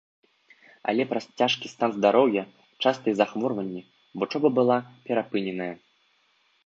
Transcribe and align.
Але 0.93 1.03
праз 1.11 1.25
цяжкі 1.41 1.67
стан 1.73 1.89
здароўя, 1.97 2.43
частыя 2.87 3.13
захворванні 3.21 3.81
вучоба 4.23 4.47
была 4.57 4.77
перапыненая. 5.11 5.73